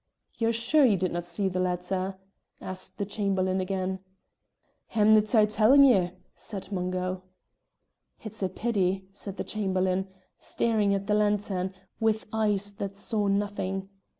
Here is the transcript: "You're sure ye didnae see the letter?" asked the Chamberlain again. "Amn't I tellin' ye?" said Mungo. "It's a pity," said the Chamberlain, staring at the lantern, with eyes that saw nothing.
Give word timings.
"You're 0.39 0.51
sure 0.51 0.83
ye 0.83 0.95
didnae 0.95 1.21
see 1.21 1.47
the 1.47 1.59
letter?" 1.59 2.15
asked 2.59 2.97
the 2.97 3.05
Chamberlain 3.05 3.61
again. 3.61 3.99
"Amn't 4.95 5.35
I 5.35 5.45
tellin' 5.45 5.83
ye?" 5.83 6.13
said 6.33 6.71
Mungo. 6.71 7.21
"It's 8.23 8.41
a 8.41 8.49
pity," 8.49 9.05
said 9.13 9.37
the 9.37 9.43
Chamberlain, 9.43 10.07
staring 10.39 10.95
at 10.95 11.05
the 11.05 11.13
lantern, 11.13 11.75
with 11.99 12.25
eyes 12.33 12.71
that 12.79 12.97
saw 12.97 13.27
nothing. 13.27 13.89